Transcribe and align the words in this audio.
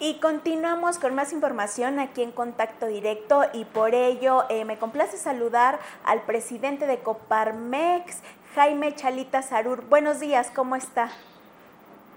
Y 0.00 0.20
continuamos 0.20 1.00
con 1.00 1.16
más 1.16 1.32
información 1.32 1.98
aquí 1.98 2.22
en 2.22 2.30
Contacto 2.30 2.86
Directo 2.86 3.42
y 3.52 3.64
por 3.64 3.94
ello 3.94 4.44
eh, 4.48 4.64
me 4.64 4.78
complace 4.78 5.16
saludar 5.16 5.80
al 6.04 6.22
presidente 6.22 6.86
de 6.86 7.00
Coparmex, 7.00 8.18
Jaime 8.54 8.94
Chalita 8.94 9.42
Sarur. 9.42 9.84
Buenos 9.88 10.20
días, 10.20 10.52
¿cómo 10.54 10.76
está? 10.76 11.10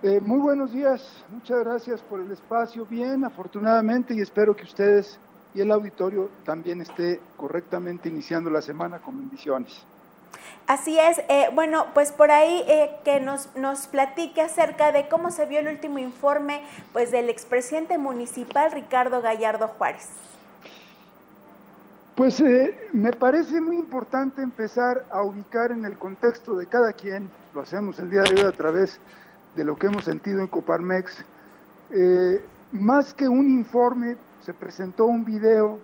Eh, 0.04 0.20
muy 0.24 0.40
buenos 0.40 0.72
días, 0.72 1.24
muchas 1.32 1.60
gracias 1.62 2.02
por 2.02 2.20
el 2.20 2.32
espacio. 2.32 2.86
Bien, 2.86 3.26
afortunadamente, 3.26 4.14
y 4.14 4.22
espero 4.22 4.56
que 4.56 4.64
ustedes 4.64 5.18
y 5.56 5.62
el 5.62 5.72
auditorio 5.72 6.30
también 6.46 6.82
esté 6.82 7.20
correctamente 7.36 8.10
iniciando 8.10 8.52
la 8.52 8.62
semana 8.62 9.00
con 9.00 9.18
bendiciones. 9.18 9.84
Así 10.68 10.98
es, 10.98 11.20
eh, 11.28 11.50
bueno, 11.54 11.88
pues 11.94 12.14
por 12.14 12.32
ahí 12.32 12.64
eh, 12.68 12.92
que 13.04 13.20
nos, 13.20 13.54
nos 13.58 13.88
platique 13.88 14.42
acerca 14.42 14.94
de 14.94 15.10
cómo 15.10 15.30
se 15.30 15.46
vio 15.46 15.60
el 15.60 15.68
último 15.68 16.00
informe 16.00 16.62
pues 16.94 17.12
del 17.12 17.30
expresidente 17.30 17.98
municipal 17.98 18.72
Ricardo 18.72 19.22
Gallardo 19.22 19.68
Juárez. 19.68 20.08
Pues 22.16 22.40
eh, 22.40 22.78
me 22.94 23.12
parece 23.12 23.60
muy 23.60 23.76
importante 23.76 24.42
empezar 24.42 25.04
a 25.12 25.24
ubicar 25.24 25.72
en 25.72 25.84
el 25.84 25.98
contexto 25.98 26.56
de 26.56 26.68
cada 26.68 26.94
quien, 26.94 27.30
lo 27.54 27.62
hacemos 27.62 28.00
el 28.00 28.10
día 28.10 28.22
de 28.22 28.36
hoy 28.36 28.48
a 28.48 28.52
través 28.52 29.00
de 29.56 29.66
lo 29.66 29.76
que 29.76 29.88
hemos 29.88 30.06
sentido 30.06 30.40
en 30.40 30.48
Coparmex, 30.48 31.26
más 32.72 33.14
que 33.14 33.28
un 33.28 33.50
informe, 33.50 34.16
se 34.46 34.54
presentó 34.54 35.06
un 35.06 35.26
video, 35.26 35.80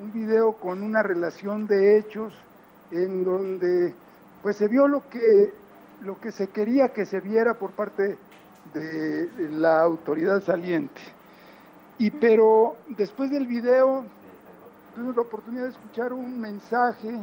un 0.00 0.12
video 0.12 0.54
con 0.54 0.82
una 0.82 1.04
relación 1.04 1.68
de 1.68 1.98
hechos 1.98 2.34
en 2.94 3.24
donde 3.24 3.94
pues 4.42 4.56
se 4.56 4.68
vio 4.68 4.86
lo 4.86 5.08
que, 5.08 5.52
lo 6.02 6.20
que 6.20 6.30
se 6.32 6.48
quería 6.48 6.90
que 6.90 7.06
se 7.06 7.20
viera 7.20 7.54
por 7.54 7.70
parte 7.70 8.16
de 8.72 9.28
la 9.50 9.80
autoridad 9.80 10.42
saliente. 10.42 11.00
Y 11.98 12.10
pero 12.10 12.76
después 12.88 13.30
del 13.30 13.46
video 13.46 14.04
tuve 14.94 15.14
la 15.14 15.22
oportunidad 15.22 15.64
de 15.64 15.70
escuchar 15.70 16.12
un 16.12 16.40
mensaje 16.40 17.18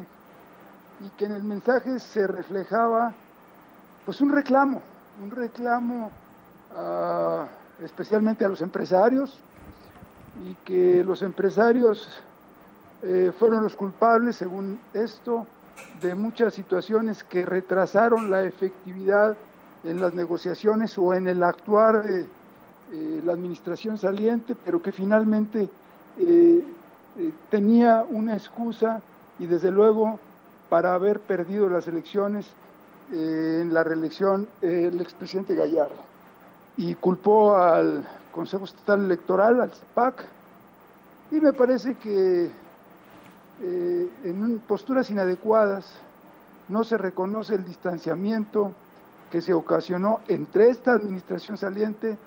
y 1.00 1.10
que 1.18 1.26
en 1.26 1.34
el 1.34 1.44
mensaje 1.44 2.00
se 2.00 2.28
reflejaba 2.28 3.14
pues 4.06 4.22
un 4.22 4.32
reclamo, 4.32 4.82
un 5.22 5.32
reclamo 5.32 6.12
ah, 6.76 7.48
especialmente 7.84 8.46
a 8.46 8.50
los 8.50 8.62
empresarios 8.62 9.38
y 10.46 10.56
que 10.66 11.04
los 11.04 11.22
empresarios 11.22 12.08
eh, 13.04 13.32
fueron 13.38 13.64
los 13.64 13.76
culpables, 13.76 14.36
según 14.36 14.80
esto, 14.94 15.46
de 16.02 16.16
muchas 16.16 16.54
situaciones 16.54 17.24
que 17.24 17.46
retrasaron 17.46 18.32
la 18.32 18.44
efectividad 18.44 19.36
en 19.84 20.02
las 20.02 20.14
negociaciones 20.14 20.98
o 20.98 21.14
en 21.14 21.28
el 21.28 21.44
actuar 21.44 22.04
de 22.04 22.22
eh, 22.22 23.22
la 23.24 23.34
administración 23.34 23.98
saliente, 23.98 24.56
pero 24.66 24.82
que 24.82 24.92
finalmente 24.92 25.70
eh, 26.18 26.64
eh, 27.18 27.32
tenía 27.50 28.06
una 28.10 28.36
excusa 28.36 29.02
y 29.40 29.46
desde 29.46 29.72
luego 29.72 30.20
para 30.70 30.94
haber 30.94 31.20
perdido 31.20 31.70
las 31.70 31.88
elecciones 31.88 32.48
en 33.12 33.74
la 33.74 33.84
reelección 33.84 34.48
el 34.62 35.02
expresidente 35.02 35.54
Gallardo. 35.54 36.02
Y 36.78 36.96
culpó 36.96 37.58
al 37.58 38.08
Consejo 38.32 38.64
Estatal 38.64 39.04
Electoral, 39.04 39.60
al 39.60 39.72
CEPAC, 39.72 40.24
y 41.32 41.42
me 41.42 41.52
parece 41.52 41.96
que 41.96 42.50
eh, 43.62 44.10
en 44.24 44.60
posturas 44.60 45.10
inadecuadas, 45.10 45.86
no 46.70 46.84
se 46.84 46.98
reconoce 46.98 47.56
el 47.56 47.66
distanciamiento 47.66 48.72
que 49.32 49.42
se 49.42 49.54
ocasionó 49.54 50.20
entre 50.28 50.70
esta 50.70 50.94
administración 50.94 51.58
saliente 51.58 52.18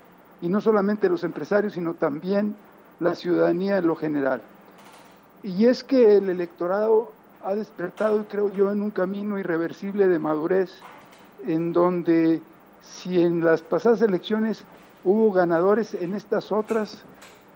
y 0.40 0.48
no 0.48 0.60
solamente 0.60 1.08
los 1.08 1.24
empresarios, 1.24 1.74
sino 1.74 1.94
también 1.94 2.54
la 3.00 3.14
ciudadanía 3.14 3.78
en 3.78 3.86
lo 3.86 3.96
general. 3.96 4.42
Y 5.42 5.66
es 5.66 5.84
que 5.84 6.16
el 6.16 6.30
electorado 6.30 7.12
ha 7.44 7.54
despertado, 7.54 8.24
creo 8.28 8.52
yo, 8.52 8.70
en 8.70 8.80
un 8.80 8.90
camino 8.90 9.38
irreversible 9.38 10.08
de 10.08 10.18
madurez, 10.18 10.70
en 11.46 11.72
donde 11.72 12.40
si 12.82 13.20
en 13.20 13.44
las 13.44 13.60
pasadas 13.60 14.02
elecciones 14.02 14.62
hubo 15.04 15.32
ganadores, 15.32 15.94
en 15.94 16.14
estas 16.14 16.52
otras 16.52 17.02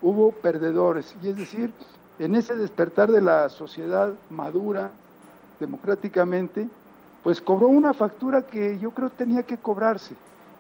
hubo 0.03 0.33
perdedores. 0.33 1.15
Y 1.22 1.28
es 1.28 1.37
decir, 1.37 1.72
en 2.19 2.34
ese 2.34 2.56
despertar 2.56 3.11
de 3.11 3.21
la 3.21 3.49
sociedad 3.49 4.12
madura 4.31 4.91
democráticamente, 5.61 6.69
pues 7.23 7.41
cobró 7.41 7.69
una 7.69 7.95
factura 7.95 8.43
que 8.43 8.79
yo 8.79 8.91
creo 8.91 9.11
tenía 9.11 9.43
que 9.43 9.59
cobrarse, 9.59 10.15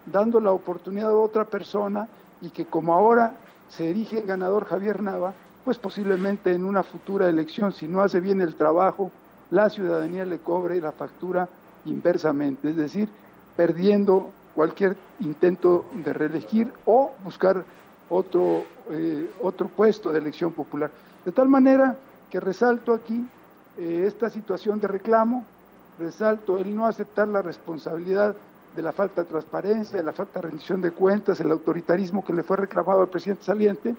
dando 0.06 0.40
la 0.40 0.52
oportunidad 0.52 1.10
a 1.10 1.16
otra 1.16 1.44
persona 1.44 2.08
y 2.40 2.50
que 2.50 2.66
como 2.66 2.94
ahora 2.94 3.32
se 3.70 3.90
erige 3.90 4.20
el 4.20 4.26
ganador 4.26 4.66
Javier 4.66 5.02
Nava, 5.02 5.34
pues 5.64 5.78
posiblemente 5.78 6.52
en 6.52 6.64
una 6.64 6.82
futura 6.82 7.28
elección, 7.28 7.72
si 7.72 7.86
no 7.86 8.02
hace 8.02 8.20
bien 8.20 8.40
el 8.40 8.54
trabajo, 8.54 9.10
la 9.50 9.68
ciudadanía 9.70 10.24
le 10.24 10.38
cobre 10.38 10.80
la 10.80 10.92
factura 10.92 11.48
inversamente, 11.84 12.70
es 12.70 12.76
decir, 12.76 13.08
perdiendo 13.56 14.30
cualquier 14.54 14.96
intento 15.20 15.84
de 15.92 16.12
reelegir 16.12 16.72
o 16.84 17.12
buscar 17.24 17.64
otro, 18.08 18.64
eh, 18.90 19.30
otro 19.42 19.68
puesto 19.68 20.10
de 20.10 20.18
elección 20.18 20.52
popular. 20.52 20.90
De 21.28 21.32
tal 21.32 21.50
manera 21.50 21.94
que 22.30 22.40
resalto 22.40 22.94
aquí 22.94 23.22
eh, 23.76 24.04
esta 24.06 24.30
situación 24.30 24.80
de 24.80 24.88
reclamo, 24.88 25.44
resalto 25.98 26.56
el 26.56 26.74
no 26.74 26.86
aceptar 26.86 27.28
la 27.28 27.42
responsabilidad 27.42 28.34
de 28.74 28.80
la 28.80 28.92
falta 28.92 29.24
de 29.24 29.28
transparencia, 29.28 29.98
de 29.98 30.04
la 30.04 30.14
falta 30.14 30.40
de 30.40 30.48
rendición 30.48 30.80
de 30.80 30.90
cuentas, 30.90 31.38
el 31.40 31.50
autoritarismo 31.50 32.24
que 32.24 32.32
le 32.32 32.42
fue 32.42 32.56
reclamado 32.56 33.02
al 33.02 33.08
presidente 33.08 33.44
saliente, 33.44 33.94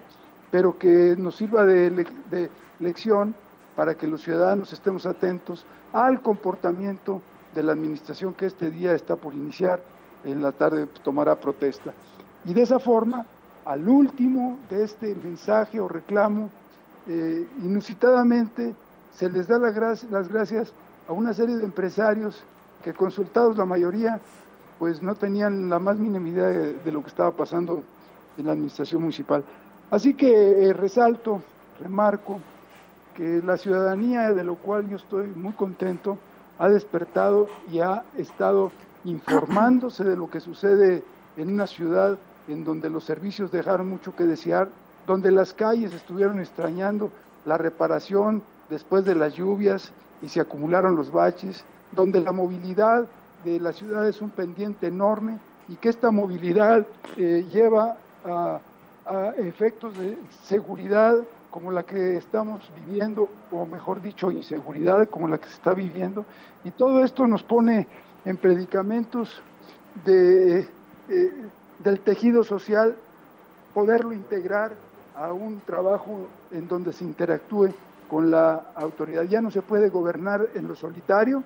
pero 0.50 0.75
que 0.79 1.16
nos 1.19 1.35
sirva 1.35 1.66
de, 1.66 1.91
de 1.91 2.50
lección 2.79 3.35
para 3.75 3.94
que 3.94 4.07
los 4.07 4.23
ciudadanos 4.23 4.73
estemos 4.73 5.06
atentos 5.06 5.63
al 5.94 6.23
comportamiento 6.23 7.22
de 7.53 7.62
la 7.62 7.73
administración 7.73 8.34
que 8.34 8.47
este 8.47 8.72
día 8.72 8.95
está 8.95 9.16
por 9.18 9.35
iniciar, 9.35 9.79
en 10.25 10.41
la 10.41 10.51
tarde 10.51 10.88
tomará 11.03 11.35
protesta. 11.35 11.94
Y 12.45 12.56
de 12.56 12.63
esa 12.63 12.79
forma, 12.79 13.23
al 13.66 13.88
último 13.88 14.57
de 14.68 14.84
este 14.84 15.13
mensaje 15.13 15.79
o 15.79 15.88
reclamo, 15.88 16.50
eh, 17.09 17.47
inusitadamente 17.64 18.75
se 19.16 19.30
les 19.30 19.47
da 19.47 19.58
las 19.58 19.74
gracias 20.30 20.72
a 21.08 21.12
una 21.12 21.34
serie 21.34 21.58
de 21.58 21.66
empresarios 21.66 22.40
que 22.84 22.94
consultados 22.94 23.58
la 23.58 23.66
mayoría, 23.66 24.20
pues 24.78 25.02
no 25.02 25.16
tenían 25.16 25.69
la 25.69 25.80
más 25.80 25.98
mínima 25.98 26.30
idea 26.30 26.48
de, 26.48 26.92
lo 26.92 27.02
que 27.02 27.09
estaba 27.09 27.31
pasando 27.31 27.84
en 28.38 28.46
la 28.46 28.52
administración 28.52 29.02
municipal. 29.02 29.44
Así 29.90 30.14
que 30.14 30.68
eh, 30.68 30.74
resalto, 30.74 31.42
remarco, 31.81 32.40
que 33.16 33.42
la 33.44 33.58
ciudadanía, 33.58 34.31
de 34.31 34.44
lo 34.44 34.56
cual 34.56 34.88
yo 34.88 34.98
estoy 34.98 35.28
muy 35.30 35.53
contento, 35.53 36.18
ha 36.59 36.69
despertado 36.69 37.48
y 37.72 37.80
ha 37.80 38.03
estado 38.18 38.72
informándose 39.03 40.03
de 40.03 40.16
lo 40.16 40.30
que 40.30 40.40
sucede 40.40 41.03
en 41.38 41.52
una 41.52 41.66
ciudad 41.66 42.19
en 42.48 42.64
donde 42.64 42.90
los 42.90 43.03
servicios 43.03 43.52
dejaron 43.52 43.90
mucho 43.90 44.16
que 44.16 44.25
desear, 44.25 44.69
donde 45.09 45.31
las 45.31 45.53
calles 45.53 45.92
estuvieron 45.92 46.40
extrañando 46.40 47.09
la 47.44 47.58
reparación 47.58 48.44
después 48.70 49.03
de 49.06 49.16
las 49.16 49.34
lluvias 49.34 49.92
y 50.22 50.30
se 50.30 50.40
acumularon 50.40 50.96
los 50.96 51.12
baches, 51.12 51.64
donde 51.94 52.22
la 52.22 52.31
movilidad 52.31 53.08
de 53.44 53.59
la 53.59 53.74
ciudad 53.74 54.08
es 54.08 54.22
un 54.22 54.30
pendiente 54.30 54.86
enorme 54.86 55.40
y 55.68 55.78
que 55.78 55.90
esta 55.90 56.12
movilidad 56.12 56.86
eh, 57.18 57.44
lleva 57.52 57.98
a, 58.24 58.59
efectos 59.38 59.98
de 59.98 60.16
seguridad 60.44 61.16
como 61.50 61.72
la 61.72 61.81
que 61.81 62.18
estamos 62.18 62.62
viviendo, 62.86 63.28
o 63.52 63.66
mejor 63.66 64.03
dicho, 64.03 64.30
inseguridad 64.30 65.09
como 65.09 65.28
la 65.28 65.40
que 65.40 65.48
se 65.48 65.56
está 65.56 65.74
viviendo, 65.74 66.24
y 66.64 66.69
todo 66.69 67.03
esto 67.03 67.25
nos 67.25 67.42
pone 67.42 67.88
en 68.25 68.38
predicamentos 68.38 69.42
de, 70.06 70.59
eh, 71.09 71.34
del 71.80 72.00
tejido 72.02 72.44
social, 72.44 72.96
poderlo 73.74 74.14
integrar 74.14 74.74
a 75.19 75.33
un 75.33 75.60
trabajo 75.60 76.27
en 76.51 76.68
donde 76.68 76.94
se 76.94 77.04
interactúe 77.04 77.74
con 78.10 78.31
la 78.31 78.71
autoridad. 78.75 79.24
Ya 79.24 79.42
no 79.42 79.51
se 79.51 79.62
puede 79.62 79.89
gobernar 79.89 80.48
en 80.56 80.68
lo 80.68 80.75
solitario. 80.75 81.44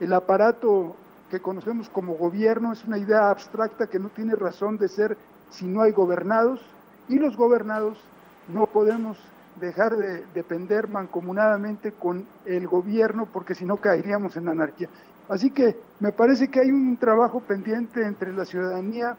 El 0.00 0.12
aparato 0.12 0.96
que 1.30 1.40
conocemos 1.40 1.88
como 1.88 2.14
gobierno 2.14 2.72
es 2.72 2.84
una 2.84 2.98
idea 2.98 3.30
abstracta 3.30 3.86
que 3.86 4.00
no 4.00 4.08
tiene 4.08 4.34
razón 4.34 4.78
de 4.78 4.88
ser 4.88 5.16
si 5.50 5.64
no 5.64 5.82
hay 5.82 5.92
gobernados 5.92 6.60
y 7.08 7.18
los 7.18 7.36
gobernados 7.36 7.98
no 8.48 8.66
podemos 8.66 9.16
dejar 9.60 9.96
de 9.96 10.24
depender 10.34 10.88
mancomunadamente 10.88 11.92
con 11.92 12.26
el 12.44 12.66
gobierno 12.66 13.28
porque 13.32 13.54
si 13.54 13.64
no 13.64 13.76
caeríamos 13.76 14.36
en 14.36 14.48
anarquía. 14.48 14.88
Así 15.28 15.50
que 15.50 15.76
me 16.00 16.10
parece 16.10 16.48
que 16.48 16.60
hay 16.60 16.70
un 16.70 16.96
trabajo 16.96 17.40
pendiente 17.40 18.04
entre 18.04 18.32
la 18.32 18.44
ciudadanía 18.44 19.16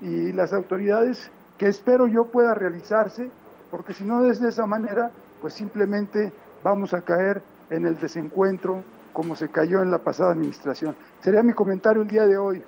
y 0.00 0.32
las 0.32 0.52
autoridades 0.52 1.30
que 1.58 1.66
espero 1.66 2.06
yo 2.06 2.26
pueda 2.26 2.54
realizarse, 2.54 3.30
porque 3.70 3.92
si 3.92 4.04
no 4.04 4.24
es 4.30 4.40
de 4.40 4.48
esa 4.48 4.64
manera, 4.66 5.10
pues 5.40 5.54
simplemente 5.54 6.32
vamos 6.62 6.94
a 6.94 7.02
caer 7.02 7.42
en 7.70 7.84
el 7.86 7.98
desencuentro 7.98 8.82
como 9.12 9.34
se 9.34 9.48
cayó 9.48 9.82
en 9.82 9.90
la 9.90 9.98
pasada 9.98 10.32
administración. 10.32 10.94
Sería 11.22 11.42
mi 11.42 11.52
comentario 11.52 12.02
el 12.02 12.08
día 12.08 12.26
de 12.26 12.38
hoy. 12.38 12.62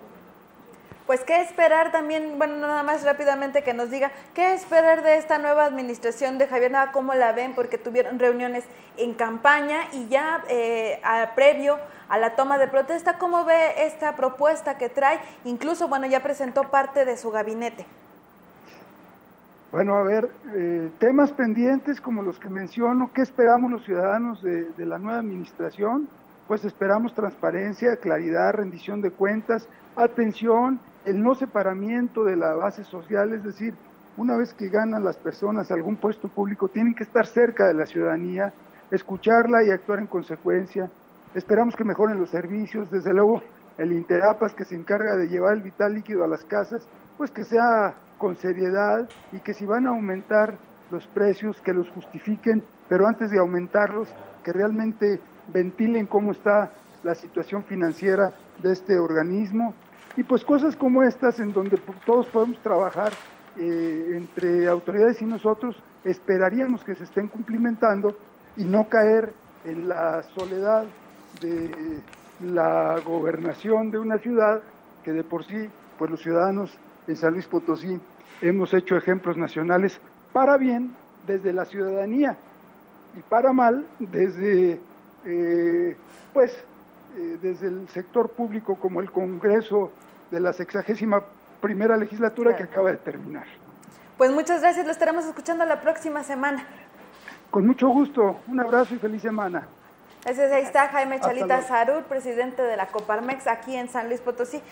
pues 1.06 1.25
qué 1.25 1.40
esperar 1.40 1.90
también, 1.90 2.38
bueno, 2.38 2.58
nada 2.58 2.84
más 2.84 3.02
rápidamente 3.02 3.64
que 3.64 3.75
nos 3.75 3.90
diga, 3.90 4.12
qué 4.32 4.54
esperar 4.54 5.02
de 5.02 5.16
esta 5.16 5.38
nueva 5.38 5.64
administración 5.64 6.38
de 6.38 6.46
Javier 6.46 6.70
Nava, 6.70 6.93
cómo 6.93 7.14
la 7.14 7.32
ven, 7.32 7.54
porque 7.54 7.78
tuvieron 7.78 8.20
reuniones 8.20 8.64
en 8.96 9.14
campaña 9.14 9.88
y 9.93 10.06
ya 10.06 10.44
eh, 10.48 11.00
previo 11.34 11.78
a 12.08 12.19
la 12.19 12.36
toma 12.36 12.58
de 12.58 12.69
protesta, 12.69 13.19
¿cómo 13.19 13.44
ve 13.44 13.86
esta 13.86 14.14
propuesta 14.14 14.78
que 14.78 14.88
trae? 14.88 15.19
Incluso, 15.44 15.88
bueno, 15.88 16.06
ya 16.06 16.22
presentó 16.22 16.70
parte 16.70 17.04
de 17.04 17.16
su 17.16 17.31
gabinete. 17.32 17.86
Bueno, 19.72 19.94
a 19.94 20.02
ver, 20.02 20.28
eh, 20.56 20.90
temas 20.99 21.31
pendientes 21.31 22.00
como 22.00 22.22
los 22.22 22.40
que 22.40 22.49
menciono, 22.49 23.11
¿qué 23.14 23.22
esperamos 23.22 23.70
los 23.70 23.84
ciudadanos 23.84 24.43
de, 24.43 24.64
de 24.72 24.84
la 24.84 24.99
nueva 24.99 25.20
administración? 25.20 26.08
Pues 26.49 26.64
esperamos 26.64 27.14
transparencia, 27.14 27.94
claridad, 27.96 28.52
rendición 28.52 29.00
de 29.00 29.12
cuentas, 29.12 29.69
atención, 29.94 30.81
el 31.05 31.22
no 31.22 31.37
separamiento 31.37 32.25
de 32.25 32.34
la 32.34 32.55
base 32.55 32.82
social, 32.82 33.32
es 33.32 33.44
decir, 33.44 33.75
una 34.17 34.37
vez 34.37 34.52
que 34.55 34.69
ganan 34.69 35.05
las 35.05 35.17
personas 35.17 35.70
algún 35.70 35.94
puesto 35.94 36.26
público, 36.26 36.67
tienen 36.67 36.94
que 36.94 37.05
estar 37.05 37.25
cerca 37.26 37.69
de 37.69 37.75
la 37.75 37.87
ciudadanía, 37.87 38.52
escucharla 38.90 39.62
y 39.62 39.70
actuar 39.70 40.00
en 40.00 40.08
consecuencia. 40.08 40.90
Esperamos 41.32 41.76
que 41.76 41.84
mejoren 41.84 42.19
los 42.19 42.31
servicios, 42.31 42.90
desde 42.90 43.14
luego 43.14 43.40
el 43.78 43.93
Interapas 43.93 44.52
que 44.52 44.64
se 44.64 44.75
encarga 44.75 45.14
de 45.14 45.28
llevar 45.28 45.55
el 45.55 45.62
vital 45.62 45.94
líquido 45.94 46.25
a 46.25 46.28
las 46.28 46.43
casas, 46.44 46.82
pues 47.17 47.31
que 47.31 47.44
sea 47.44 47.94
con 48.20 48.37
seriedad 48.37 49.08
y 49.32 49.38
que 49.38 49.55
si 49.55 49.64
van 49.64 49.87
a 49.87 49.90
aumentar 49.90 50.55
los 50.90 51.06
precios, 51.06 51.61
que 51.62 51.72
los 51.72 51.88
justifiquen, 51.88 52.62
pero 52.88 53.08
antes 53.08 53.31
de 53.31 53.38
aumentarlos, 53.38 54.08
que 54.44 54.52
realmente 54.52 55.19
ventilen 55.49 56.06
cómo 56.06 56.32
está 56.32 56.70
la 57.02 57.14
situación 57.14 57.64
financiera 57.64 58.32
de 58.62 58.72
este 58.72 58.99
organismo. 58.99 59.75
Y 60.17 60.22
pues 60.22 60.44
cosas 60.44 60.76
como 60.76 61.02
estas 61.02 61.40
en 61.40 61.52
donde 61.52 61.78
todos 62.05 62.26
podemos 62.26 62.58
trabajar 62.58 63.12
eh, 63.56 64.12
entre 64.17 64.69
autoridades 64.69 65.22
y 65.22 65.25
nosotros, 65.25 65.82
esperaríamos 66.05 66.84
que 66.84 66.94
se 66.94 67.05
estén 67.05 67.28
cumplimentando 67.28 68.14
y 68.56 68.64
no 68.64 68.88
caer 68.88 69.32
en 69.64 69.88
la 69.88 70.22
soledad 70.34 70.84
de 71.40 72.00
la 72.43 73.00
gobernación 73.05 73.90
de 73.90 73.99
una 73.99 74.19
ciudad 74.19 74.61
que 75.05 75.12
de 75.12 75.25
por 75.25 75.44
sí, 75.44 75.70
pues 75.99 76.11
los 76.11 76.20
ciudadanos 76.20 76.70
en 77.10 77.16
San 77.16 77.32
Luis 77.32 77.46
Potosí 77.46 78.00
hemos 78.40 78.72
hecho 78.72 78.96
ejemplos 78.96 79.36
nacionales 79.36 80.00
para 80.32 80.56
bien 80.56 80.94
desde 81.26 81.52
la 81.52 81.64
ciudadanía 81.64 82.36
y 83.16 83.20
para 83.22 83.52
mal 83.52 83.84
desde 83.98 84.80
eh, 85.24 85.96
pues 86.32 86.52
eh, 87.16 87.38
desde 87.42 87.66
el 87.66 87.88
sector 87.88 88.30
público 88.30 88.76
como 88.76 89.00
el 89.00 89.10
Congreso 89.10 89.92
de 90.30 90.40
la 90.40 90.52
sexagésima 90.52 91.22
primera 91.60 91.96
legislatura 91.96 92.56
que 92.56 92.62
acaba 92.62 92.90
de 92.90 92.96
terminar. 92.98 93.44
Pues 94.16 94.30
muchas 94.30 94.60
gracias, 94.60 94.86
lo 94.86 94.92
estaremos 94.92 95.24
escuchando 95.26 95.64
la 95.64 95.80
próxima 95.80 96.22
semana. 96.22 96.64
Con 97.50 97.66
mucho 97.66 97.88
gusto, 97.88 98.40
un 98.46 98.60
abrazo 98.60 98.94
y 98.94 98.98
feliz 98.98 99.22
semana. 99.22 99.66
Ese 100.24 100.44
ahí 100.54 100.62
está 100.62 100.88
Jaime 100.88 101.18
Chalita 101.18 101.62
Sarur, 101.62 102.04
presidente 102.04 102.62
de 102.62 102.76
la 102.76 102.86
Coparmex 102.86 103.46
aquí 103.48 103.74
en 103.74 103.88
San 103.88 104.08
Luis 104.08 104.20
Potosí. 104.20 104.62